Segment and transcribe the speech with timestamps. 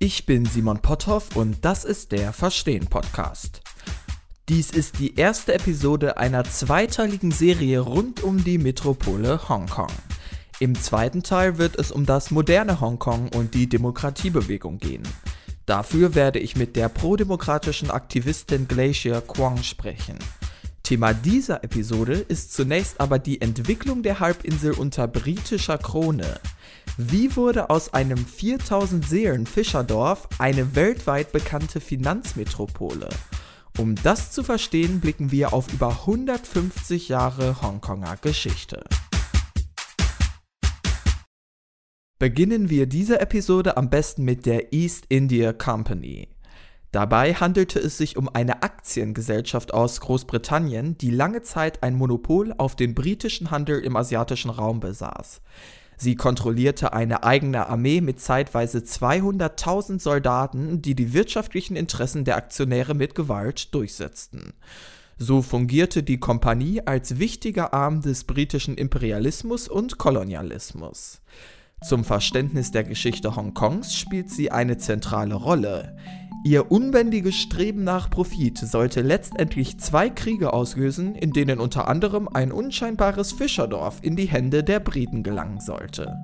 [0.00, 3.62] Ich bin Simon Potthoff und das ist der Verstehen Podcast.
[4.48, 9.90] Dies ist die erste Episode einer zweiteiligen Serie rund um die Metropole Hongkong.
[10.60, 15.02] Im zweiten Teil wird es um das moderne Hongkong und die Demokratiebewegung gehen.
[15.66, 20.20] Dafür werde ich mit der prodemokratischen Aktivistin Glacier Kwong sprechen.
[20.84, 26.38] Thema dieser Episode ist zunächst aber die Entwicklung der Halbinsel unter britischer Krone.
[27.00, 33.08] Wie wurde aus einem 4000 Seelen Fischerdorf eine weltweit bekannte Finanzmetropole?
[33.78, 38.82] Um das zu verstehen, blicken wir auf über 150 Jahre Hongkonger Geschichte.
[42.18, 46.26] Beginnen wir diese Episode am besten mit der East India Company.
[46.90, 52.74] Dabei handelte es sich um eine Aktiengesellschaft aus Großbritannien, die lange Zeit ein Monopol auf
[52.74, 55.42] den britischen Handel im asiatischen Raum besaß.
[56.00, 62.94] Sie kontrollierte eine eigene Armee mit zeitweise 200.000 Soldaten, die die wirtschaftlichen Interessen der Aktionäre
[62.94, 64.54] mit Gewalt durchsetzten.
[65.18, 71.20] So fungierte die Kompanie als wichtiger Arm des britischen Imperialismus und Kolonialismus.
[71.82, 75.96] Zum Verständnis der Geschichte Hongkongs spielt sie eine zentrale Rolle.
[76.44, 82.52] Ihr unbändiges Streben nach Profit sollte letztendlich zwei Kriege auslösen, in denen unter anderem ein
[82.52, 86.16] unscheinbares Fischerdorf in die Hände der Briten gelangen sollte.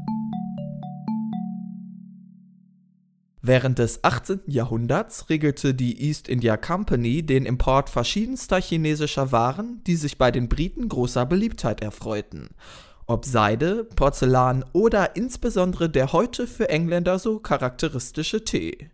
[3.43, 4.41] Während des 18.
[4.47, 10.49] Jahrhunderts regelte die East India Company den Import verschiedenster chinesischer Waren, die sich bei den
[10.49, 12.51] Briten großer Beliebtheit erfreuten.
[13.07, 18.89] Ob Seide, Porzellan oder insbesondere der heute für Engländer so charakteristische Tee.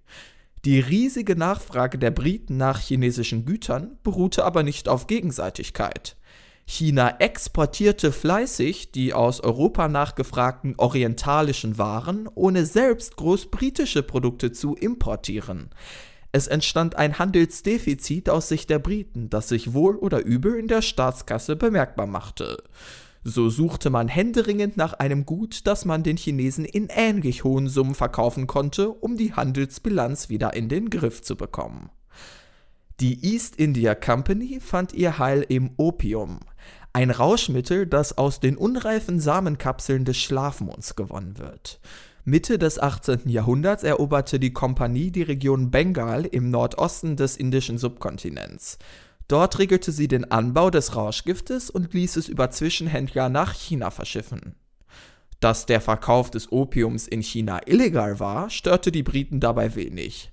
[0.66, 6.17] Die riesige Nachfrage der Briten nach chinesischen Gütern beruhte aber nicht auf Gegenseitigkeit.
[6.67, 15.70] China exportierte fleißig die aus Europa nachgefragten orientalischen Waren, ohne selbst großbritische Produkte zu importieren.
[16.30, 20.83] Es entstand ein Handelsdefizit aus Sicht der Briten, das sich wohl oder übel in der
[20.83, 22.62] Staatskasse bemerkbar machte.
[23.23, 27.95] So suchte man händeringend nach einem Gut, das man den Chinesen in ähnlich hohen Summen
[27.95, 31.91] verkaufen konnte, um die Handelsbilanz wieder in den Griff zu bekommen.
[33.01, 36.41] Die East India Company fand ihr Heil im Opium,
[36.92, 41.80] ein Rauschmittel, das aus den unreifen Samenkapseln des Schlafmonds gewonnen wird.
[42.25, 43.29] Mitte des 18.
[43.29, 48.79] Jahrhunderts eroberte die Kompanie die Region Bengal im Nordosten des indischen Subkontinents.
[49.30, 54.57] Dort regelte sie den Anbau des Rauschgiftes und ließ es über Zwischenhändler nach China verschiffen.
[55.39, 60.33] Dass der Verkauf des Opiums in China illegal war, störte die Briten dabei wenig.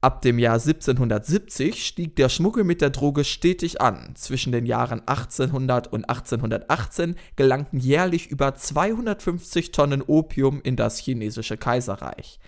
[0.00, 4.12] Ab dem Jahr 1770 stieg der Schmuggel mit der Droge stetig an.
[4.14, 11.56] Zwischen den Jahren 1800 und 1818 gelangten jährlich über 250 Tonnen Opium in das chinesische
[11.56, 12.38] Kaiserreich.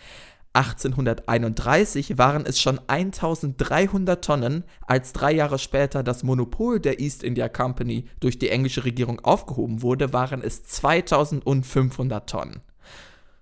[0.59, 7.49] 1831 waren es schon 1300 Tonnen, als drei Jahre später das Monopol der East India
[7.49, 12.61] Company durch die englische Regierung aufgehoben wurde, waren es 2500 Tonnen.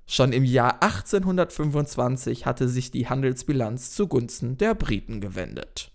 [0.06, 5.92] Schon im Jahr 1825 hatte sich die Handelsbilanz zugunsten der Briten gewendet.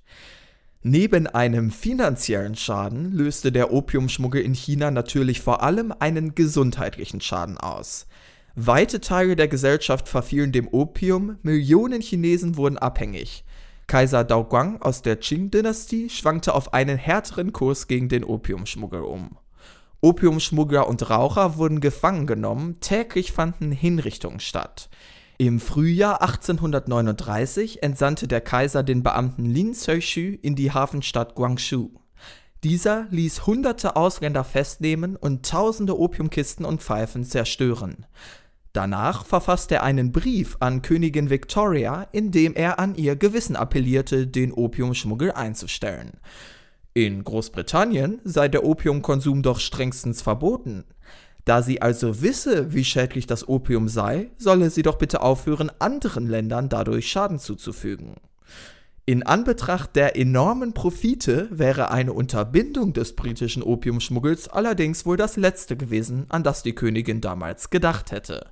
[0.81, 7.59] Neben einem finanziellen Schaden löste der Opiumschmuggel in China natürlich vor allem einen gesundheitlichen Schaden
[7.59, 8.07] aus.
[8.55, 13.45] Weite Teile der Gesellschaft verfielen dem Opium, Millionen Chinesen wurden abhängig.
[13.87, 19.37] Kaiser Daoguang aus der Qing-Dynastie schwankte auf einen härteren Kurs gegen den Opiumschmuggel um.
[20.01, 24.89] Opiumschmuggler und Raucher wurden gefangen genommen, täglich fanden Hinrichtungen statt.
[25.37, 31.91] Im Frühjahr 1839 entsandte der Kaiser den Beamten Lin Zexu in die Hafenstadt Guangzhou.
[32.63, 38.05] Dieser ließ hunderte Ausländer festnehmen und tausende Opiumkisten und Pfeifen zerstören.
[38.73, 44.27] Danach verfasste er einen Brief an Königin Victoria, in dem er an ihr Gewissen appellierte,
[44.27, 46.13] den Opiumschmuggel einzustellen.
[46.93, 50.85] In Großbritannien sei der Opiumkonsum doch strengstens verboten.
[51.45, 56.27] Da sie also wisse, wie schädlich das Opium sei, solle sie doch bitte aufhören, anderen
[56.27, 58.15] Ländern dadurch Schaden zuzufügen.
[59.05, 65.75] In Anbetracht der enormen Profite wäre eine Unterbindung des britischen Opiumschmuggels allerdings wohl das letzte
[65.75, 68.51] gewesen, an das die Königin damals gedacht hätte.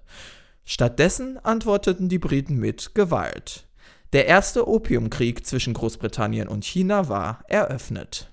[0.65, 3.67] Stattdessen antworteten die Briten mit Gewalt.
[4.11, 8.31] Der erste Opiumkrieg zwischen Großbritannien und China war eröffnet.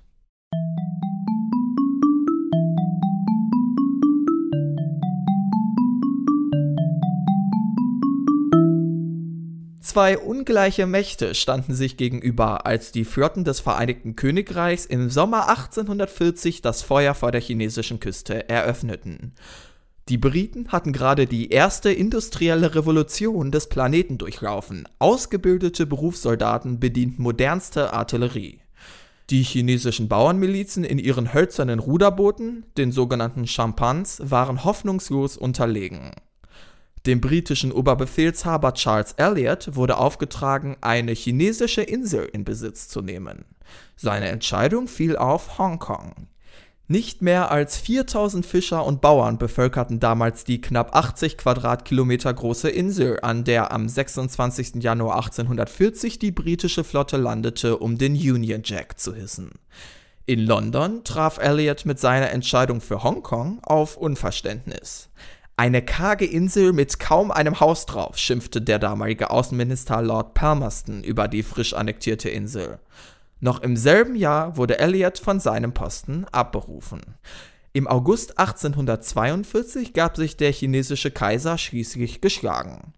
[9.96, 16.60] Zwei ungleiche Mächte standen sich gegenüber, als die Flotten des Vereinigten Königreichs im Sommer 1840
[16.60, 19.32] das Feuer vor der chinesischen Küste eröffneten.
[20.10, 24.86] Die Briten hatten gerade die erste industrielle Revolution des Planeten durchlaufen.
[24.98, 28.60] Ausgebildete Berufssoldaten bedienten modernste Artillerie.
[29.30, 36.10] Die chinesischen Bauernmilizen in ihren hölzernen Ruderbooten, den sogenannten Champans, waren hoffnungslos unterlegen.
[37.06, 43.44] Dem britischen Oberbefehlshaber Charles Elliot wurde aufgetragen, eine chinesische Insel in Besitz zu nehmen.
[43.94, 46.26] Seine Entscheidung fiel auf Hongkong.
[46.88, 53.18] Nicht mehr als 4000 Fischer und Bauern bevölkerten damals die knapp 80 Quadratkilometer große Insel,
[53.22, 54.82] an der am 26.
[54.82, 59.50] Januar 1840 die britische Flotte landete, um den Union Jack zu hissen.
[60.26, 65.08] In London traf Elliot mit seiner Entscheidung für Hongkong auf Unverständnis.
[65.58, 71.28] Eine karge Insel mit kaum einem Haus drauf, schimpfte der damalige Außenminister Lord Palmerston über
[71.28, 72.78] die frisch annektierte Insel.
[73.40, 77.00] Noch im selben Jahr wurde Elliot von seinem Posten abberufen.
[77.72, 82.92] Im August 1842 gab sich der chinesische Kaiser schließlich geschlagen.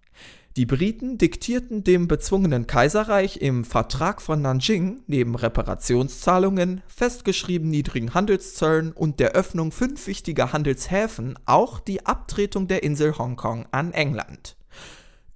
[0.59, 8.91] Die Briten diktierten dem bezwungenen Kaiserreich im Vertrag von Nanjing neben Reparationszahlungen, festgeschrieben niedrigen Handelszöllen
[8.91, 14.57] und der Öffnung fünf wichtiger Handelshäfen auch die Abtretung der Insel Hongkong an England.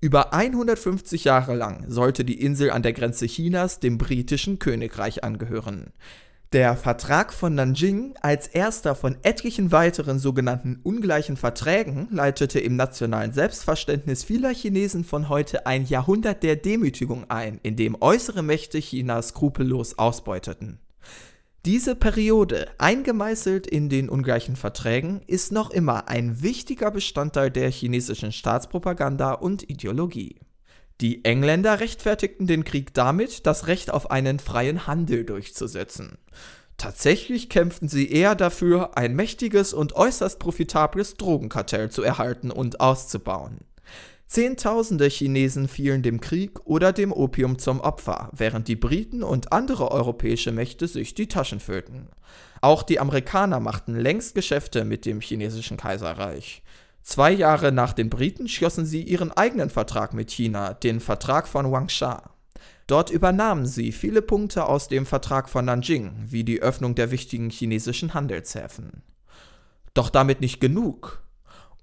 [0.01, 5.93] Über 150 Jahre lang sollte die Insel an der Grenze Chinas dem britischen Königreich angehören.
[6.53, 13.33] Der Vertrag von Nanjing als erster von etlichen weiteren sogenannten ungleichen Verträgen leitete im nationalen
[13.33, 19.29] Selbstverständnis vieler Chinesen von heute ein Jahrhundert der Demütigung ein, in dem äußere Mächte Chinas
[19.29, 20.79] skrupellos ausbeuteten.
[21.65, 28.31] Diese Periode, eingemeißelt in den ungleichen Verträgen, ist noch immer ein wichtiger Bestandteil der chinesischen
[28.31, 30.37] Staatspropaganda und Ideologie.
[31.03, 36.17] Die Engländer rechtfertigten den Krieg damit, das Recht auf einen freien Handel durchzusetzen.
[36.77, 43.59] Tatsächlich kämpften sie eher dafür, ein mächtiges und äußerst profitables Drogenkartell zu erhalten und auszubauen.
[44.29, 49.91] Zehntausende Chinesen fielen dem Krieg oder dem Opium zum Opfer, während die Briten und andere
[49.91, 52.11] europäische Mächte sich die Taschen füllten.
[52.61, 56.63] Auch die Amerikaner machten längst Geschäfte mit dem chinesischen Kaiserreich.
[57.03, 61.71] Zwei Jahre nach den Briten schlossen sie ihren eigenen Vertrag mit China, den Vertrag von
[61.71, 62.31] Wangsha.
[62.87, 67.51] Dort übernahmen sie viele Punkte aus dem Vertrag von Nanjing, wie die Öffnung der wichtigen
[67.51, 69.03] chinesischen Handelshäfen.
[69.95, 71.23] Doch damit nicht genug.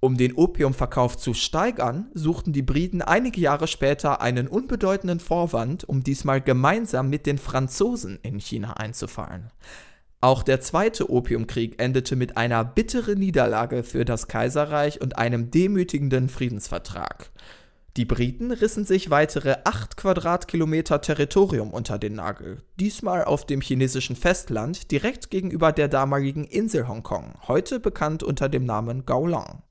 [0.01, 6.03] Um den Opiumverkauf zu steigern, suchten die Briten einige Jahre später einen unbedeutenden Vorwand, um
[6.03, 9.51] diesmal gemeinsam mit den Franzosen in China einzufallen.
[10.21, 16.27] Auch der zweite Opiumkrieg endete mit einer bitteren Niederlage für das Kaiserreich und einem demütigenden
[16.27, 17.31] Friedensvertrag.
[17.95, 24.17] Die Briten rissen sich weitere 8 Quadratkilometer Territorium unter den Nagel, diesmal auf dem chinesischen
[24.17, 29.63] Festland direkt gegenüber der damaligen Insel Hongkong, heute bekannt unter dem Namen Gaulang.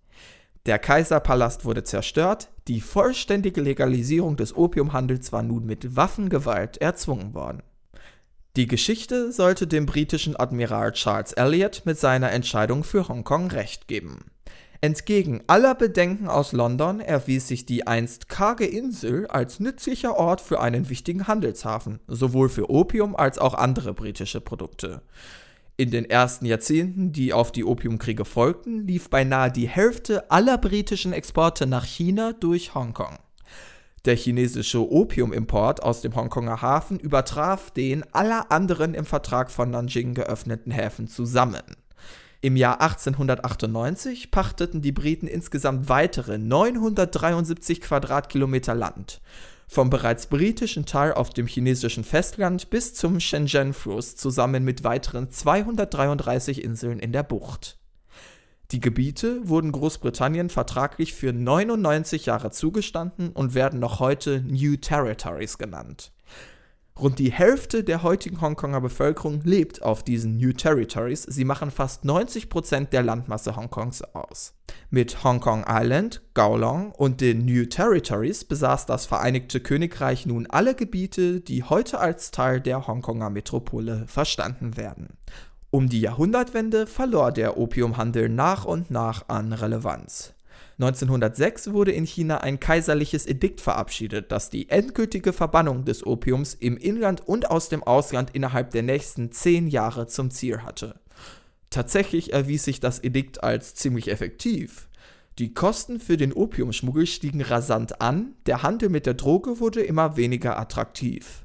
[0.65, 7.63] Der Kaiserpalast wurde zerstört, die vollständige Legalisierung des Opiumhandels war nun mit Waffengewalt erzwungen worden.
[8.59, 14.33] Die Geschichte sollte dem britischen Admiral Charles Elliot mit seiner Entscheidung für Hongkong recht geben.
[14.81, 20.61] Entgegen aller Bedenken aus London erwies sich die einst karge Insel als nützlicher Ort für
[20.61, 25.03] einen wichtigen Handelshafen, sowohl für Opium als auch andere britische Produkte.
[25.77, 31.13] In den ersten Jahrzehnten, die auf die Opiumkriege folgten, lief beinahe die Hälfte aller britischen
[31.13, 33.19] Exporte nach China durch Hongkong.
[34.09, 40.15] Der chinesische Opiumimport aus dem Hongkonger Hafen übertraf den aller anderen im Vertrag von Nanjing
[40.15, 41.61] geöffneten Häfen zusammen.
[42.41, 49.21] Im Jahr 1898 pachteten die Briten insgesamt weitere 973 Quadratkilometer Land
[49.67, 56.65] vom bereits britischen Teil auf dem chinesischen Festland bis zum Shenzhen-Fluss zusammen mit weiteren 233
[56.65, 57.78] Inseln in der Bucht.
[58.71, 65.57] Die Gebiete wurden Großbritannien vertraglich für 99 Jahre zugestanden und werden noch heute New Territories
[65.57, 66.13] genannt.
[66.99, 71.23] Rund die Hälfte der heutigen Hongkonger Bevölkerung lebt auf diesen New Territories.
[71.23, 74.53] Sie machen fast 90 Prozent der Landmasse Hongkongs aus.
[74.91, 81.41] Mit Hongkong Island, Kowloon und den New Territories besaß das Vereinigte Königreich nun alle Gebiete,
[81.41, 85.17] die heute als Teil der Hongkonger Metropole verstanden werden.
[85.71, 90.33] Um die Jahrhundertwende verlor der Opiumhandel nach und nach an Relevanz.
[90.79, 96.79] 1906 wurde in China ein kaiserliches Edikt verabschiedet, das die endgültige Verbannung des Opiums im
[96.79, 101.01] Inland und aus dem Ausland innerhalb der nächsten zehn Jahre zum Ziel hatte.
[101.69, 104.89] Tatsächlich erwies sich das Edikt als ziemlich effektiv.
[105.39, 110.17] Die Kosten für den Opiumschmuggel stiegen rasant an, der Handel mit der Droge wurde immer
[110.17, 111.45] weniger attraktiv.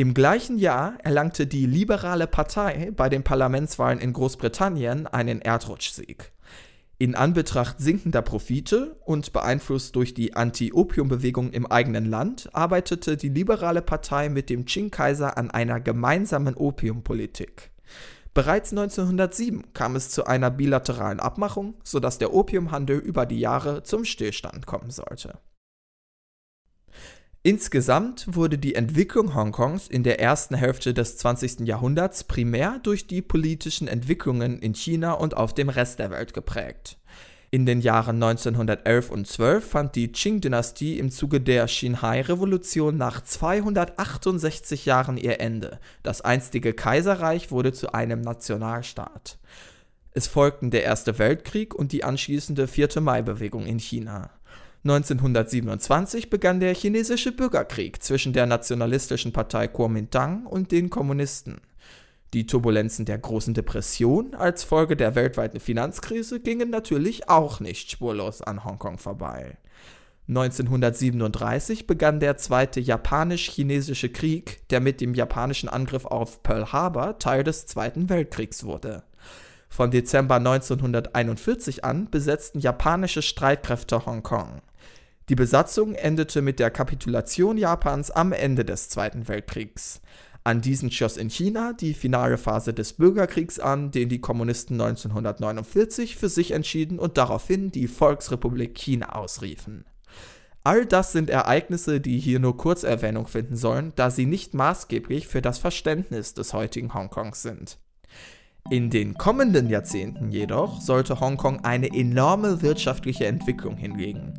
[0.00, 6.32] Im gleichen Jahr erlangte die Liberale Partei bei den Parlamentswahlen in Großbritannien einen Erdrutschsieg.
[6.96, 13.82] In Anbetracht sinkender Profite und beeinflusst durch die Anti-Opium-Bewegung im eigenen Land arbeitete die liberale
[13.82, 17.70] Partei mit dem Qing-Kaiser an einer gemeinsamen Opiumpolitik.
[18.32, 24.06] Bereits 1907 kam es zu einer bilateralen Abmachung, sodass der Opiumhandel über die Jahre zum
[24.06, 25.40] Stillstand kommen sollte.
[27.42, 31.60] Insgesamt wurde die Entwicklung Hongkongs in der ersten Hälfte des 20.
[31.60, 36.98] Jahrhunderts primär durch die politischen Entwicklungen in China und auf dem Rest der Welt geprägt.
[37.50, 44.84] In den Jahren 1911 und 12 fand die Qing-Dynastie im Zuge der Xinhai-Revolution nach 268
[44.84, 45.80] Jahren ihr Ende.
[46.02, 49.38] Das einstige Kaiserreich wurde zu einem Nationalstaat.
[50.12, 54.30] Es folgten der Erste Weltkrieg und die anschließende Vierte Mai-Bewegung in China.
[54.82, 61.60] 1927 begann der chinesische Bürgerkrieg zwischen der nationalistischen Partei Kuomintang und den Kommunisten.
[62.32, 68.40] Die Turbulenzen der Großen Depression als Folge der weltweiten Finanzkrise gingen natürlich auch nicht spurlos
[68.40, 69.58] an Hongkong vorbei.
[70.28, 77.44] 1937 begann der Zweite Japanisch-Chinesische Krieg, der mit dem japanischen Angriff auf Pearl Harbor Teil
[77.44, 79.02] des Zweiten Weltkriegs wurde.
[79.70, 84.60] Von Dezember 1941 an besetzten japanische Streitkräfte Hongkong.
[85.28, 90.02] Die Besatzung endete mit der Kapitulation Japans am Ende des Zweiten Weltkriegs.
[90.42, 96.16] An diesen schoss in China die finale Phase des Bürgerkriegs an, den die Kommunisten 1949
[96.16, 99.84] für sich entschieden und daraufhin die Volksrepublik China ausriefen.
[100.64, 105.28] All das sind Ereignisse, die hier nur kurz Erwähnung finden sollen, da sie nicht maßgeblich
[105.28, 107.78] für das Verständnis des heutigen Hongkongs sind.
[108.68, 114.34] In den kommenden Jahrzehnten jedoch sollte Hongkong eine enorme wirtschaftliche Entwicklung hinlegen.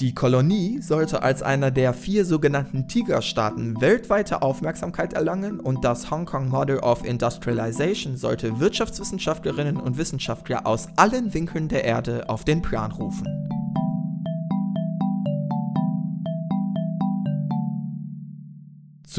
[0.00, 6.24] Die Kolonie sollte als einer der vier sogenannten Tigerstaaten weltweite Aufmerksamkeit erlangen und das Hong
[6.24, 12.62] Kong Model of Industrialization sollte Wirtschaftswissenschaftlerinnen und Wissenschaftler aus allen Winkeln der Erde auf den
[12.62, 13.49] Plan rufen.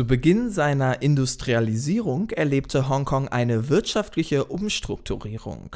[0.01, 5.75] Zu Beginn seiner Industrialisierung erlebte Hongkong eine wirtschaftliche Umstrukturierung.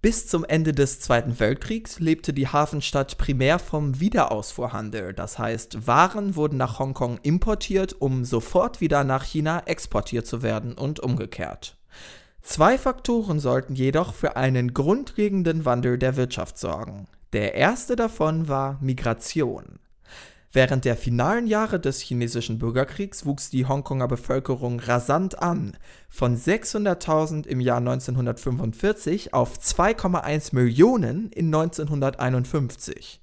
[0.00, 6.34] Bis zum Ende des Zweiten Weltkriegs lebte die Hafenstadt primär vom Wiederausfuhrhandel, das heißt Waren
[6.34, 11.76] wurden nach Hongkong importiert, um sofort wieder nach China exportiert zu werden und umgekehrt.
[12.42, 17.06] Zwei Faktoren sollten jedoch für einen grundlegenden Wandel der Wirtschaft sorgen.
[17.32, 19.78] Der erste davon war Migration.
[20.54, 25.78] Während der finalen Jahre des chinesischen Bürgerkriegs wuchs die Hongkonger Bevölkerung rasant an,
[26.10, 33.22] von 600.000 im Jahr 1945 auf 2,1 Millionen in 1951.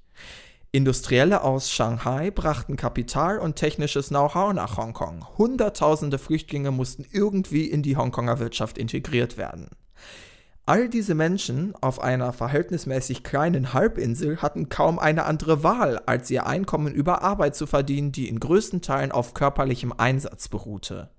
[0.72, 5.28] Industrielle aus Shanghai brachten Kapital und technisches Know-how nach Hongkong.
[5.38, 9.70] Hunderttausende Flüchtlinge mussten irgendwie in die Hongkonger Wirtschaft integriert werden.
[10.70, 16.46] All diese Menschen auf einer verhältnismäßig kleinen Halbinsel hatten kaum eine andere Wahl, als ihr
[16.46, 21.10] Einkommen über Arbeit zu verdienen, die in größten Teilen auf körperlichem Einsatz beruhte.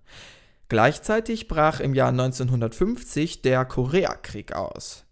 [0.69, 5.05] Gleichzeitig brach im Jahr 1950 der Koreakrieg aus.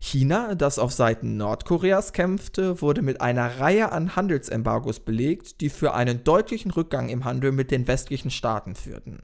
[0.00, 5.94] China, das auf Seiten Nordkoreas kämpfte, wurde mit einer Reihe an Handelsembargos belegt, die für
[5.94, 9.22] einen deutlichen Rückgang im Handel mit den westlichen Staaten führten.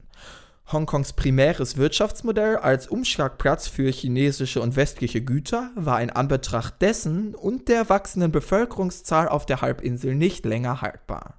[0.71, 7.67] Hongkongs primäres Wirtschaftsmodell als Umschlagplatz für chinesische und westliche Güter war in Anbetracht dessen und
[7.67, 11.35] der wachsenden Bevölkerungszahl auf der Halbinsel nicht länger haltbar.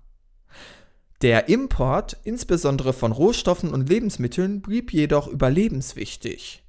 [1.22, 6.62] Der Import, insbesondere von Rohstoffen und Lebensmitteln, blieb jedoch überlebenswichtig.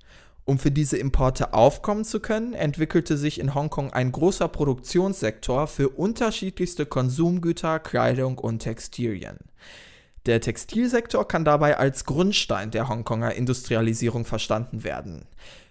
[0.45, 5.89] Um für diese Importe aufkommen zu können, entwickelte sich in Hongkong ein großer Produktionssektor für
[5.89, 9.39] unterschiedlichste Konsumgüter, Kleidung und Textilien.
[10.25, 15.25] Der Textilsektor kann dabei als Grundstein der Hongkonger Industrialisierung verstanden werden.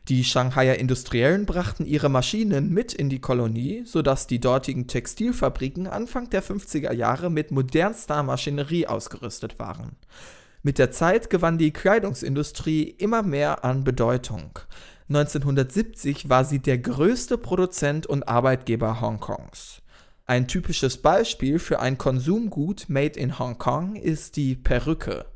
[0.08, 6.30] Die Shanghaier Industriellen brachten ihre Maschinen mit in die Kolonie, sodass die dortigen Textilfabriken Anfang
[6.30, 9.96] der 50er Jahre mit modernster Maschinerie ausgerüstet waren.
[10.62, 14.58] Mit der Zeit gewann die Kleidungsindustrie immer mehr an Bedeutung.
[15.08, 19.82] 1970 war sie der größte Produzent und Arbeitgeber Hongkongs.
[20.26, 25.26] Ein typisches Beispiel für ein Konsumgut made in Hongkong ist die Perücke.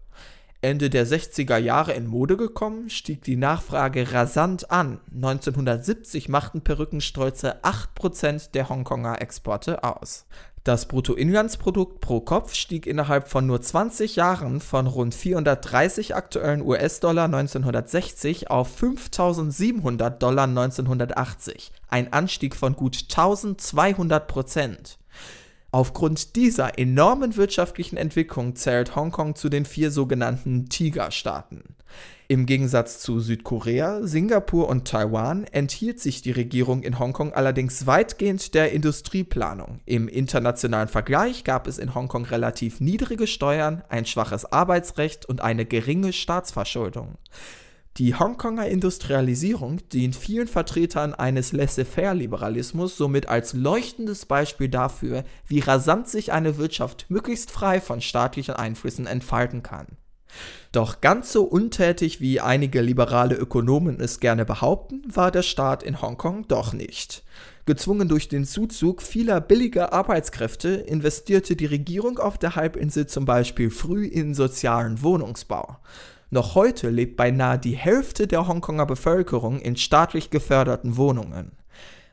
[0.62, 4.98] Ende der 60er Jahre in Mode gekommen, stieg die Nachfrage rasant an.
[5.14, 10.24] 1970 machten Perücken stolze 8% der Hongkonger Exporte aus.
[10.68, 17.24] Das Bruttoinlandsprodukt pro Kopf stieg innerhalb von nur 20 Jahren von rund 430 aktuellen US-Dollar
[17.24, 24.98] 1960 auf 5700 Dollar 1980, ein Anstieg von gut 1200 Prozent.
[25.70, 31.62] Aufgrund dieser enormen wirtschaftlichen Entwicklung zählt Hongkong zu den vier sogenannten Tigerstaaten.
[32.26, 38.54] Im Gegensatz zu Südkorea, Singapur und Taiwan enthielt sich die Regierung in Hongkong allerdings weitgehend
[38.54, 39.80] der Industrieplanung.
[39.86, 45.64] Im internationalen Vergleich gab es in Hongkong relativ niedrige Steuern, ein schwaches Arbeitsrecht und eine
[45.64, 47.16] geringe Staatsverschuldung.
[47.98, 56.06] Die Hongkonger Industrialisierung dient vielen Vertretern eines Laissez-faire-Liberalismus somit als leuchtendes Beispiel dafür, wie rasant
[56.06, 59.88] sich eine Wirtschaft möglichst frei von staatlichen Einflüssen entfalten kann.
[60.70, 66.00] Doch ganz so untätig wie einige liberale Ökonomen es gerne behaupten, war der Staat in
[66.00, 67.24] Hongkong doch nicht.
[67.66, 73.70] Gezwungen durch den Zuzug vieler billiger Arbeitskräfte investierte die Regierung auf der Halbinsel zum Beispiel
[73.70, 75.78] früh in sozialen Wohnungsbau.
[76.30, 81.52] Noch heute lebt beinahe die Hälfte der Hongkonger Bevölkerung in staatlich geförderten Wohnungen.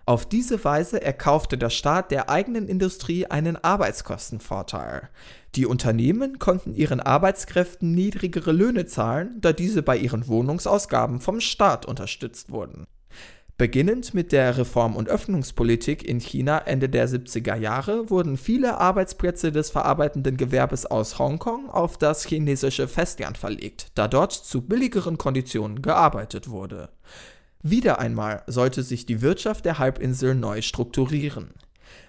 [0.05, 5.09] Auf diese Weise erkaufte der Staat der eigenen Industrie einen Arbeitskostenvorteil.
[5.55, 11.85] Die Unternehmen konnten ihren Arbeitskräften niedrigere Löhne zahlen, da diese bei ihren Wohnungsausgaben vom Staat
[11.85, 12.85] unterstützt wurden.
[13.57, 19.53] Beginnend mit der Reform- und Öffnungspolitik in China Ende der 70er Jahre wurden viele Arbeitsplätze
[19.53, 25.81] des verarbeitenden Gewerbes aus Hongkong auf das chinesische Festland verlegt, da dort zu billigeren Konditionen
[25.81, 26.89] gearbeitet wurde.
[27.63, 31.51] Wieder einmal sollte sich die Wirtschaft der Halbinsel neu strukturieren.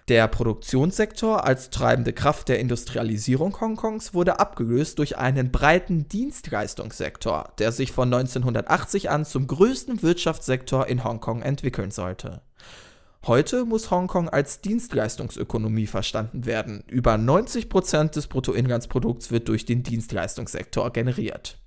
[0.09, 7.73] Der Produktionssektor als treibende Kraft der Industrialisierung Hongkongs wurde abgelöst durch einen breiten Dienstleistungssektor, der
[7.73, 12.43] sich von 1980 an zum größten Wirtschaftssektor in Hongkong entwickeln sollte.
[13.27, 16.85] Heute muss Hongkong als Dienstleistungsökonomie verstanden werden.
[16.87, 21.59] Über 90 Prozent des Bruttoinlandsprodukts wird durch den Dienstleistungssektor generiert.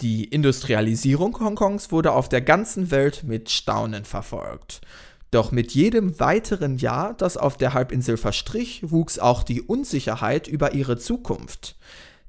[0.00, 4.80] Die Industrialisierung Hongkongs wurde auf der ganzen Welt mit Staunen verfolgt.
[5.30, 10.74] Doch mit jedem weiteren Jahr, das auf der Halbinsel verstrich, wuchs auch die Unsicherheit über
[10.74, 11.76] ihre Zukunft.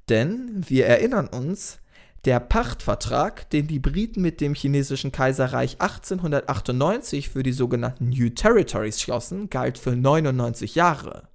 [0.10, 1.80] Denn, wir erinnern uns,
[2.26, 9.00] der Pachtvertrag, den die Briten mit dem chinesischen Kaiserreich 1898 für die sogenannten New Territories
[9.00, 11.30] schlossen, galt für 99 Jahre.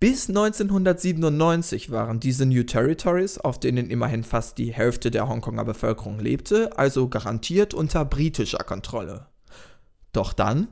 [0.00, 6.18] Bis 1997 waren diese New Territories, auf denen immerhin fast die Hälfte der Hongkonger Bevölkerung
[6.18, 9.26] lebte, also garantiert unter britischer Kontrolle.
[10.12, 10.68] Doch dann,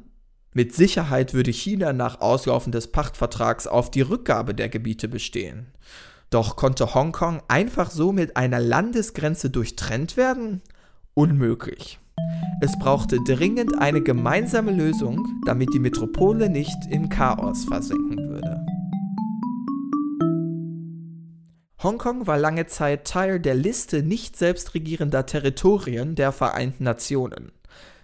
[0.55, 5.67] mit Sicherheit würde China nach Auslaufen des Pachtvertrags auf die Rückgabe der Gebiete bestehen.
[6.31, 10.63] Doch konnte Hongkong einfach so mit einer Landesgrenze durchtrennt werden?
[11.15, 11.99] Unmöglich.
[12.61, 18.65] Es brauchte dringend eine gemeinsame Lösung, damit die Metropole nicht im Chaos versinken würde.
[21.83, 27.51] Hongkong war lange Zeit Teil der Liste nicht selbstregierender Territorien der Vereinten Nationen.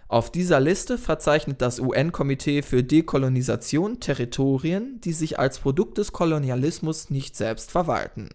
[0.09, 7.11] Auf dieser Liste verzeichnet das UN-Komitee für Dekolonisation Territorien, die sich als Produkt des Kolonialismus
[7.11, 8.31] nicht selbst verwalten.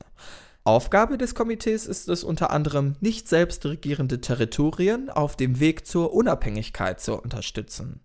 [0.66, 6.14] Aufgabe des Komitees ist es unter anderem, nicht selbst regierende Territorien auf dem Weg zur
[6.14, 8.02] Unabhängigkeit zu unterstützen.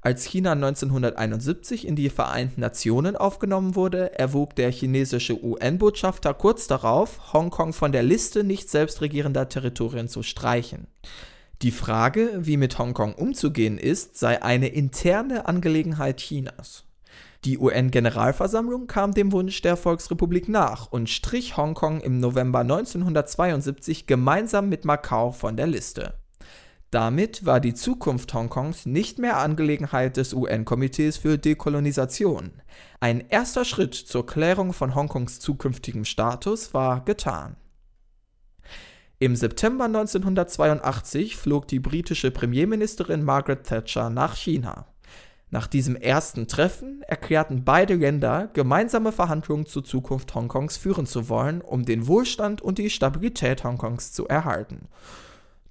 [0.00, 7.32] Als China 1971 in die Vereinten Nationen aufgenommen wurde, erwog der chinesische UN-Botschafter kurz darauf,
[7.32, 10.86] Hongkong von der Liste nicht selbstregierender Territorien zu streichen.
[11.62, 16.86] Die Frage, wie mit Hongkong umzugehen ist, sei eine interne Angelegenheit Chinas.
[17.44, 24.70] Die UN-Generalversammlung kam dem Wunsch der Volksrepublik nach und strich Hongkong im November 1972 gemeinsam
[24.70, 26.14] mit Macau von der Liste.
[26.90, 32.50] Damit war die Zukunft Hongkongs nicht mehr Angelegenheit des UN-Komitees für Dekolonisation.
[32.98, 37.54] Ein erster Schritt zur Klärung von Hongkongs zukünftigem Status war getan.
[39.22, 44.86] Im September 1982 flog die britische Premierministerin Margaret Thatcher nach China.
[45.48, 51.60] Nach diesem ersten Treffen erklärten beide Länder, gemeinsame Verhandlungen zur Zukunft Hongkongs führen zu wollen,
[51.60, 54.88] um den Wohlstand und die Stabilität Hongkongs zu erhalten.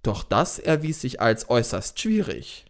[0.01, 2.67] Doch das erwies sich als äußerst schwierig.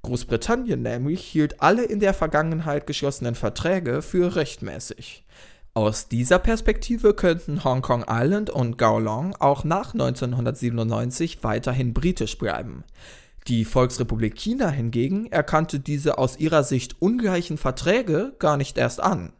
[0.00, 5.26] Großbritannien nämlich hielt alle in der Vergangenheit geschlossenen Verträge für rechtmäßig.
[5.74, 12.84] Aus dieser Perspektive könnten Hong Kong Island und Kowloon auch nach 1997 weiterhin britisch bleiben.
[13.48, 19.32] Die Volksrepublik China hingegen erkannte diese aus ihrer Sicht ungleichen Verträge gar nicht erst an.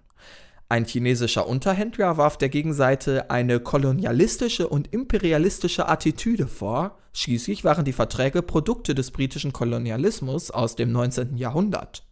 [0.70, 7.92] Ein chinesischer Unterhändler warf der Gegenseite eine kolonialistische und imperialistische Attitüde vor, schließlich waren die
[7.92, 11.36] Verträge Produkte des britischen Kolonialismus aus dem 19.
[11.36, 12.04] Jahrhundert.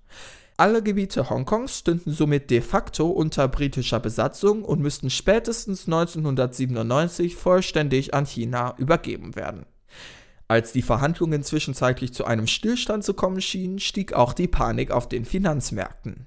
[0.60, 8.12] Alle Gebiete Hongkongs stünden somit de facto unter britischer Besatzung und müssten spätestens 1997 vollständig
[8.12, 9.64] an China übergeben werden.
[10.48, 15.08] Als die Verhandlungen zwischenzeitlich zu einem Stillstand zu kommen schienen, stieg auch die Panik auf
[15.08, 16.26] den Finanzmärkten.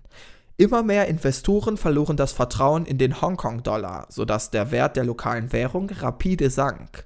[0.58, 5.92] Immer mehr Investoren verloren das Vertrauen in den Hongkong-Dollar, sodass der Wert der lokalen Währung
[5.92, 7.06] rapide sank.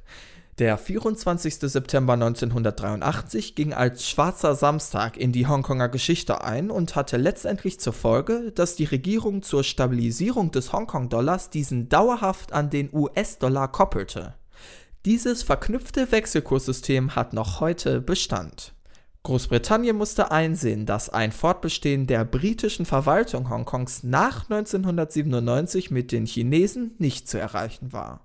[0.60, 1.60] Der 24.
[1.60, 7.94] September 1983 ging als Schwarzer Samstag in die Hongkonger Geschichte ein und hatte letztendlich zur
[7.94, 14.34] Folge, dass die Regierung zur Stabilisierung des Hongkong-Dollars diesen dauerhaft an den US-Dollar koppelte.
[15.06, 18.74] Dieses verknüpfte Wechselkurssystem hat noch heute Bestand.
[19.22, 26.96] Großbritannien musste einsehen, dass ein Fortbestehen der britischen Verwaltung Hongkongs nach 1997 mit den Chinesen
[26.98, 28.22] nicht zu erreichen war.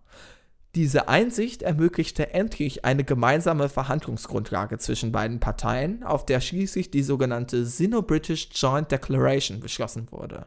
[0.74, 7.66] Diese Einsicht ermöglichte endlich eine gemeinsame Verhandlungsgrundlage zwischen beiden Parteien, auf der schließlich die sogenannte
[7.66, 10.46] Sino-British Joint Declaration beschlossen wurde.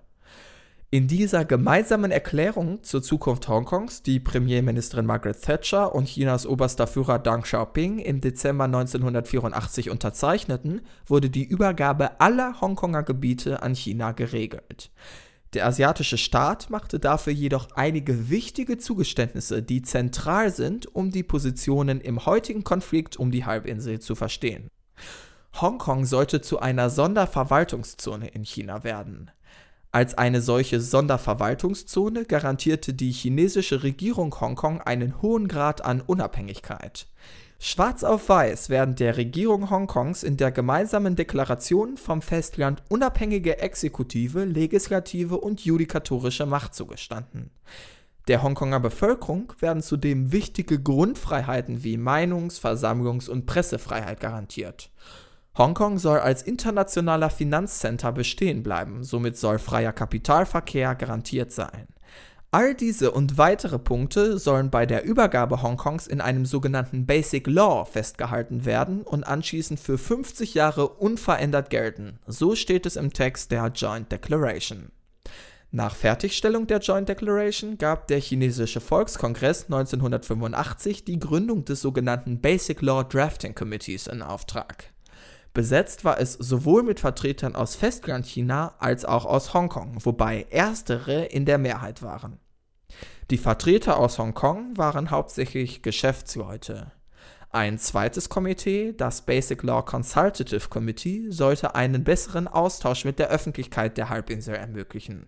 [0.90, 7.20] In dieser gemeinsamen Erklärung zur Zukunft Hongkongs, die Premierministerin Margaret Thatcher und Chinas oberster Führer
[7.20, 14.90] Deng Xiaoping im Dezember 1984 unterzeichneten, wurde die Übergabe aller Hongkonger Gebiete an China geregelt.
[15.56, 22.02] Der asiatische Staat machte dafür jedoch einige wichtige Zugeständnisse, die zentral sind, um die Positionen
[22.02, 24.70] im heutigen Konflikt um die Halbinsel zu verstehen.
[25.62, 29.32] Hongkong sollte zu einer Sonderverwaltungszone in China werden.
[29.94, 37.08] Als eine solche Sonderverwaltungszone garantierte die chinesische Regierung Hongkong einen hohen Grad an Unabhängigkeit.
[37.58, 44.44] Schwarz auf Weiß werden der Regierung Hongkongs in der gemeinsamen Deklaration vom Festland unabhängige Exekutive,
[44.44, 47.52] Legislative und judikatorische Macht zugestanden.
[48.28, 54.90] Der Hongkonger Bevölkerung werden zudem wichtige Grundfreiheiten wie Meinungs-, Versammlungs- und Pressefreiheit garantiert.
[55.58, 61.88] Hongkong soll als internationaler Finanzcenter bestehen bleiben, somit soll freier Kapitalverkehr garantiert sein.
[62.56, 67.84] All diese und weitere Punkte sollen bei der Übergabe Hongkongs in einem sogenannten Basic Law
[67.84, 72.18] festgehalten werden und anschließend für 50 Jahre unverändert gelten.
[72.28, 74.94] So steht es im Text der Joint Declaration.
[75.72, 82.82] Nach Fertigstellung der Joint Declaration gab der chinesische Volkskongress 1985 die Gründung des sogenannten Basic
[82.82, 84.94] Law Drafting Committees in Auftrag.
[85.54, 91.44] Besetzt war es sowohl mit Vertretern aus Festlandchina als auch aus Hongkong, wobei erstere in
[91.44, 92.40] der Mehrheit waren.
[93.32, 96.92] Die Vertreter aus Hongkong waren hauptsächlich Geschäftsleute.
[97.50, 103.98] Ein zweites Komitee, das Basic Law Consultative Committee, sollte einen besseren Austausch mit der Öffentlichkeit
[103.98, 105.28] der Halbinsel ermöglichen.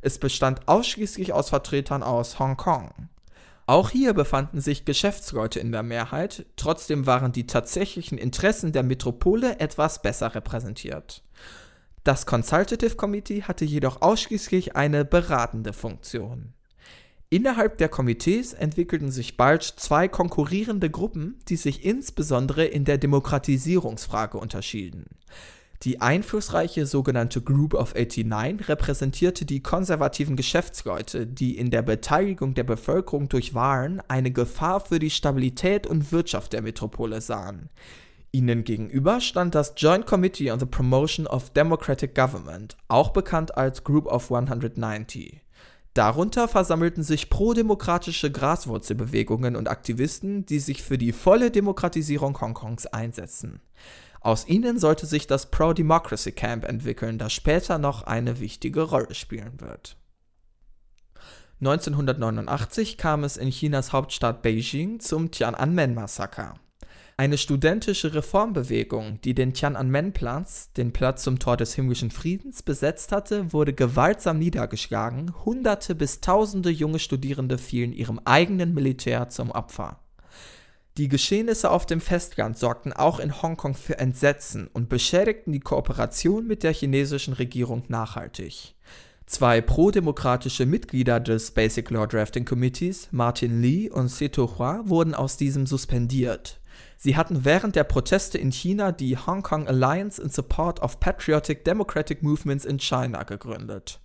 [0.00, 3.08] Es bestand ausschließlich aus Vertretern aus Hongkong.
[3.66, 9.60] Auch hier befanden sich Geschäftsleute in der Mehrheit, trotzdem waren die tatsächlichen Interessen der Metropole
[9.60, 11.22] etwas besser repräsentiert.
[12.02, 16.54] Das Consultative Committee hatte jedoch ausschließlich eine beratende Funktion.
[17.30, 24.38] Innerhalb der Komitees entwickelten sich bald zwei konkurrierende Gruppen, die sich insbesondere in der Demokratisierungsfrage
[24.38, 25.04] unterschieden.
[25.82, 32.64] Die einflussreiche sogenannte Group of 89 repräsentierte die konservativen Geschäftsleute, die in der Beteiligung der
[32.64, 37.68] Bevölkerung durch Wahlen eine Gefahr für die Stabilität und Wirtschaft der Metropole sahen.
[38.32, 43.84] Ihnen gegenüber stand das Joint Committee on the Promotion of Democratic Government, auch bekannt als
[43.84, 45.42] Group of 190.
[45.98, 53.60] Darunter versammelten sich prodemokratische Graswurzelbewegungen und Aktivisten, die sich für die volle Demokratisierung Hongkongs einsetzen.
[54.20, 59.60] Aus ihnen sollte sich das Pro-Democracy Camp entwickeln, das später noch eine wichtige Rolle spielen
[59.60, 59.96] wird.
[61.58, 66.60] 1989 kam es in Chinas Hauptstadt Beijing zum Tiananmen-Massaker.
[67.20, 73.52] Eine studentische Reformbewegung, die den Tiananmen-Platz, den Platz zum Tor des himmlischen Friedens, besetzt hatte,
[73.52, 79.98] wurde gewaltsam niedergeschlagen, Hunderte bis Tausende junge Studierende fielen ihrem eigenen Militär zum Opfer.
[80.96, 86.46] Die Geschehnisse auf dem Festland sorgten auch in Hongkong für Entsetzen und beschädigten die Kooperation
[86.46, 88.76] mit der chinesischen Regierung nachhaltig.
[89.26, 95.36] Zwei prodemokratische Mitglieder des Basic Law Drafting Committees, Martin Lee und Seto Hua, wurden aus
[95.36, 96.60] diesem suspendiert.
[97.00, 101.64] Sie hatten während der Proteste in China die Hong Kong Alliance in Support of Patriotic
[101.64, 104.00] Democratic Movements in China gegründet.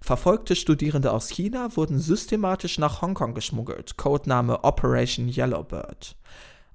[0.00, 6.14] Verfolgte Studierende aus China wurden systematisch nach Hongkong geschmuggelt, Codename Operation Yellowbird.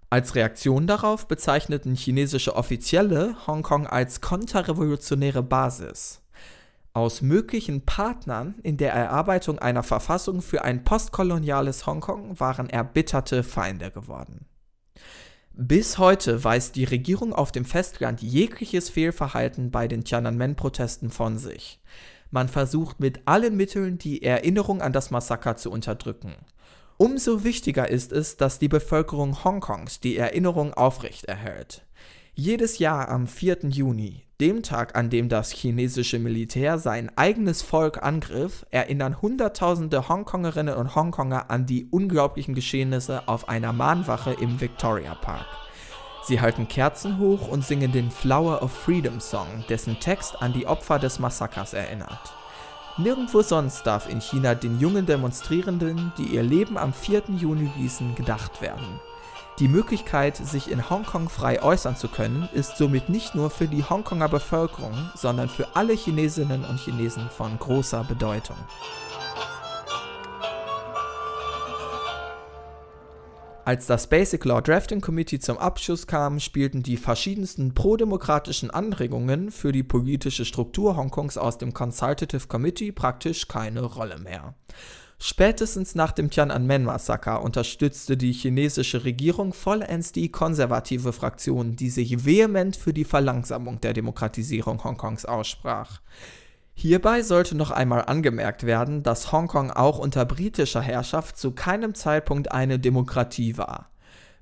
[0.10, 6.22] Als Reaktion darauf bezeichneten chinesische Offizielle Hongkong als konterrevolutionäre Basis.
[6.92, 13.90] Aus möglichen Partnern in der Erarbeitung einer Verfassung für ein postkoloniales Hongkong waren erbitterte Feinde
[13.90, 14.48] geworden.
[15.54, 21.82] Bis heute weist die Regierung auf dem Festland jegliches Fehlverhalten bei den Tiananmen-Protesten von sich.
[22.30, 26.34] Man versucht mit allen Mitteln, die Erinnerung an das Massaker zu unterdrücken.
[26.96, 31.86] Umso wichtiger ist es, dass die Bevölkerung Hongkongs die Erinnerung aufrechterhält.
[32.34, 33.58] Jedes Jahr am 4.
[33.64, 40.76] Juni, dem Tag, an dem das chinesische Militär sein eigenes Volk angriff, erinnern Hunderttausende Hongkongerinnen
[40.76, 45.46] und Hongkonger an die unglaublichen Geschehnisse auf einer Mahnwache im Victoria Park.
[46.24, 50.68] Sie halten Kerzen hoch und singen den Flower of Freedom Song, dessen Text an die
[50.68, 52.34] Opfer des Massakers erinnert.
[52.98, 57.24] Nirgendwo sonst darf in China den jungen Demonstrierenden, die ihr Leben am 4.
[57.38, 59.02] Juni ließen, gedacht werden.
[59.60, 63.84] Die Möglichkeit, sich in Hongkong frei äußern zu können, ist somit nicht nur für die
[63.84, 68.58] Hongkonger Bevölkerung, sondern für alle Chinesinnen und Chinesen von großer Bedeutung.
[73.64, 79.72] Als das Basic Law Drafting Committee zum Abschluss kam, spielten die verschiedensten prodemokratischen Anregungen für
[79.72, 84.56] die politische Struktur Hongkongs aus dem Consultative Committee praktisch keine Rolle mehr.
[85.24, 92.76] Spätestens nach dem Tiananmen-Massaker unterstützte die chinesische Regierung vollends die konservative Fraktion, die sich vehement
[92.76, 96.02] für die Verlangsamung der Demokratisierung Hongkongs aussprach.
[96.74, 102.52] Hierbei sollte noch einmal angemerkt werden, dass Hongkong auch unter britischer Herrschaft zu keinem Zeitpunkt
[102.52, 103.92] eine Demokratie war.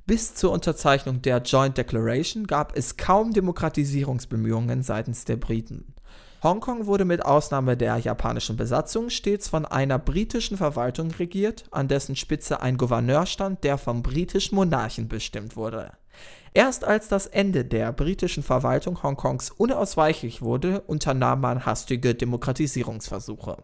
[0.06, 5.94] Bis zur Unterzeichnung der Joint Declaration gab es kaum Demokratisierungsbemühungen seitens der Briten.
[6.42, 12.16] Hongkong wurde mit Ausnahme der japanischen Besatzung stets von einer britischen Verwaltung regiert, an dessen
[12.16, 15.92] Spitze ein Gouverneur stand, der vom britischen Monarchen bestimmt wurde.
[16.54, 23.58] Erst als das Ende der britischen Verwaltung Hongkongs unausweichlich wurde, unternahm man hastige Demokratisierungsversuche.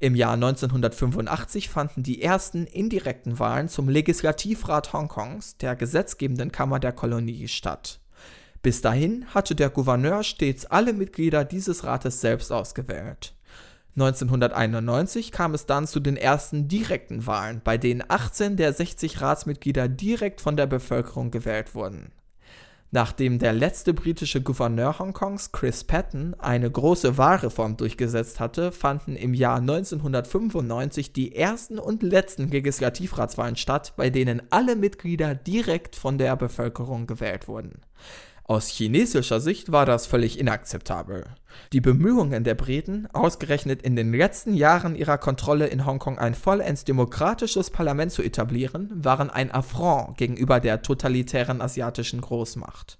[0.00, 6.92] Im Jahr 1985 fanden die ersten indirekten Wahlen zum Legislativrat Hongkongs, der gesetzgebenden Kammer der
[6.92, 8.00] Kolonie, statt.
[8.62, 13.34] Bis dahin hatte der Gouverneur stets alle Mitglieder dieses Rates selbst ausgewählt.
[13.96, 19.88] 1991 kam es dann zu den ersten direkten Wahlen, bei denen 18 der 60 Ratsmitglieder
[19.88, 22.12] direkt von der Bevölkerung gewählt wurden.
[22.90, 29.34] Nachdem der letzte britische Gouverneur Hongkongs, Chris Patton, eine große Wahlreform durchgesetzt hatte, fanden im
[29.34, 36.34] Jahr 1995 die ersten und letzten Legislativratswahlen statt, bei denen alle Mitglieder direkt von der
[36.36, 37.82] Bevölkerung gewählt wurden.
[38.50, 41.26] Aus chinesischer Sicht war das völlig inakzeptabel.
[41.74, 46.84] Die Bemühungen der Briten, ausgerechnet in den letzten Jahren ihrer Kontrolle in Hongkong ein vollends
[46.84, 52.98] demokratisches Parlament zu etablieren, waren ein Affront gegenüber der totalitären asiatischen Großmacht.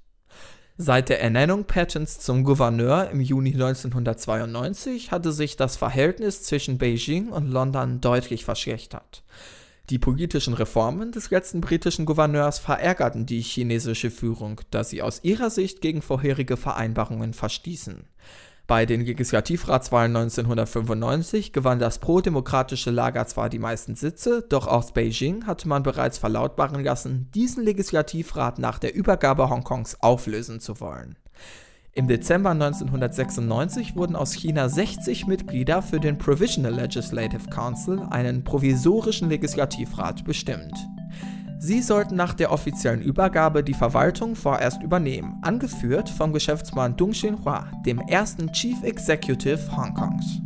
[0.76, 7.30] Seit der Ernennung Pattons zum Gouverneur im Juni 1992 hatte sich das Verhältnis zwischen Beijing
[7.30, 9.24] und London deutlich verschlechtert.
[9.90, 15.48] Die politischen Reformen des letzten britischen Gouverneurs verärgerten die chinesische Führung, da sie aus ihrer
[15.48, 18.04] Sicht gegen vorherige Vereinbarungen verstießen.
[18.66, 25.46] Bei den Legislativratswahlen 1995 gewann das pro-demokratische Lager zwar die meisten Sitze, doch aus Beijing
[25.46, 31.16] hatte man bereits verlautbaren lassen, diesen Legislativrat nach der Übergabe Hongkongs auflösen zu wollen.
[31.98, 39.28] Im Dezember 1996 wurden aus China 60 Mitglieder für den Provisional Legislative Council, einen provisorischen
[39.28, 40.74] Legislativrat, bestimmt.
[41.58, 47.68] Sie sollten nach der offiziellen Übergabe die Verwaltung vorerst übernehmen, angeführt vom Geschäftsmann Dong Xinhua,
[47.84, 50.40] dem ersten Chief Executive Hongkongs.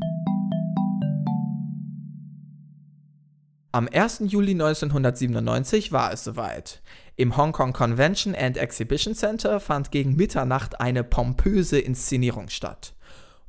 [3.72, 4.22] Am 1.
[4.24, 6.80] Juli 1997 war es soweit.
[7.22, 12.94] Im Hong Kong Convention and Exhibition Center fand gegen Mitternacht eine pompöse Inszenierung statt.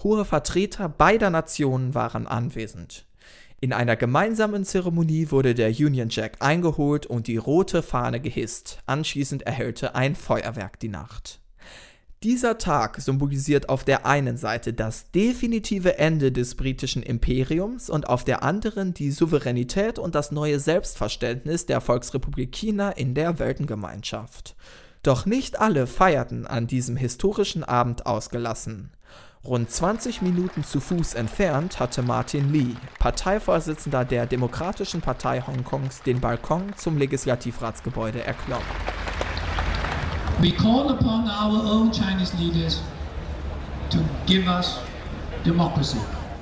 [0.03, 3.07] Hohe Vertreter beider Nationen waren anwesend.
[3.61, 8.77] In einer gemeinsamen Zeremonie wurde der Union Jack eingeholt und die rote Fahne gehisst.
[8.85, 11.39] Anschließend erhellte ein Feuerwerk die Nacht.
[12.23, 18.23] Dieser Tag symbolisiert auf der einen Seite das definitive Ende des britischen Imperiums und auf
[18.23, 24.55] der anderen die Souveränität und das neue Selbstverständnis der Volksrepublik China in der Weltengemeinschaft.
[25.03, 28.91] Doch nicht alle feierten an diesem historischen Abend ausgelassen.
[29.43, 36.21] Rund 20 Minuten zu Fuß entfernt hatte Martin Lee, Parteivorsitzender der Demokratischen Partei Hongkongs, den
[36.21, 38.63] Balkon zum Legislativratsgebäude erklommen.
[40.41, 42.81] We call upon our own Chinese leaders
[43.89, 44.79] to give us
[45.45, 45.99] democracy.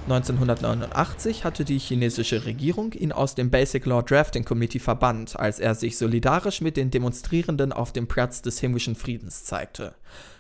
[0.08, 5.75] 1989 hatte die chinesische Regierung ihn aus dem Basic Law Drafting Committee verbannt, als er
[5.75, 9.93] sich solidarisch mit den Demonstrierenden auf dem Platz des himmlischen Friedens zeigte.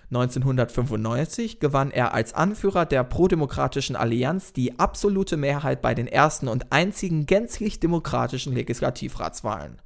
[0.09, 6.71] 1995 gewann er als Anführer der prodemokratischen Allianz die absolute Mehrheit bei den ersten und
[6.71, 9.77] einzigen gänzlich demokratischen Legislativratswahlen.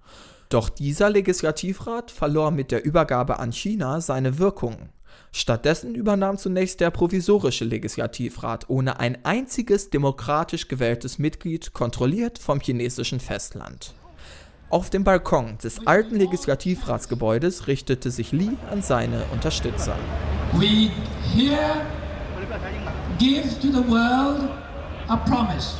[0.55, 4.87] Doch dieser Legislativrat verlor mit der Übergabe an China seine Wirkung.
[5.33, 13.19] Stattdessen übernahm zunächst der provisorische Legislativrat ohne ein einziges demokratisch gewähltes Mitglied, kontrolliert vom chinesischen
[13.19, 13.93] Festland.
[14.69, 19.97] Auf dem Balkon des alten Legislativratsgebäudes richtete sich Lee an seine Unterstützer.
[20.53, 20.89] We
[21.33, 21.85] here
[23.19, 24.49] give to the world
[25.09, 25.75] a promise.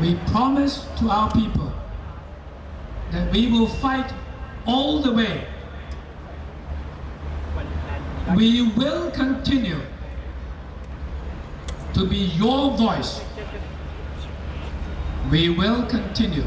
[0.00, 1.72] We promise to our people
[3.14, 4.12] that we will fight
[4.66, 5.46] all the way.
[8.36, 9.80] We will continue
[11.92, 13.20] to be your voice.
[15.30, 16.44] We will continue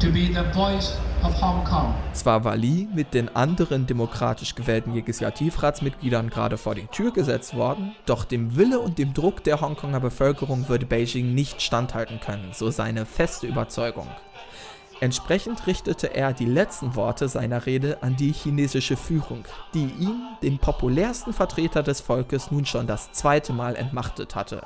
[0.00, 1.94] to be the voice of Hong Kong.
[2.14, 7.94] Zwar war Lee mit den anderen demokratisch gewählten Legislativratsmitgliedern gerade vor die Tür gesetzt worden,
[8.06, 12.70] doch dem Wille und dem Druck der Hongkonger Bevölkerung würde Beijing nicht standhalten können, so
[12.70, 14.08] seine feste Überzeugung.
[15.00, 20.58] Entsprechend richtete er die letzten Worte seiner Rede an die chinesische Führung, die ihn, den
[20.58, 24.62] populärsten Vertreter des Volkes, nun schon das zweite Mal entmachtet hatte.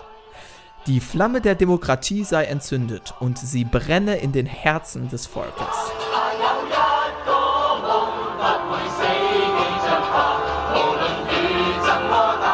[0.86, 5.66] Die Flamme der Demokratie sei entzündet und sie brenne in den Herzen des Volkes.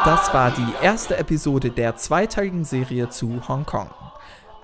[0.05, 3.91] Das war die erste Episode der zweiteiligen Serie zu Hongkong.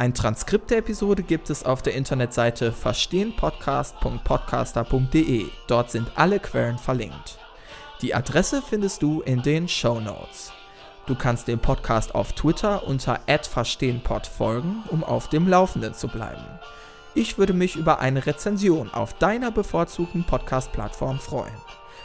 [0.03, 5.47] Ein Transkript der Episode gibt es auf der Internetseite verstehenpodcast.podcaster.de.
[5.69, 7.39] Dort sind alle Quellen verlinkt.
[8.01, 10.53] Die Adresse findest du in den Show Notes.
[11.07, 16.43] Du kannst dem Podcast auf Twitter unter @verstehenpod folgen, um auf dem Laufenden zu bleiben.
[17.15, 21.55] Ich würde mich über eine Rezension auf deiner bevorzugten Podcast-Plattform freuen.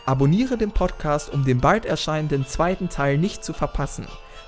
[0.05, 4.05] Abonniere den Podcast, um den bald erscheinenden zweiten Teil nicht zu verpassen.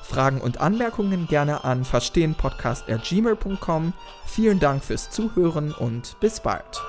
[0.10, 3.93] Fragen und Anmerkungen gerne an verstehenpodcast.gmail.com.
[4.26, 6.82] Vielen Dank fürs Zuhören und bis bald.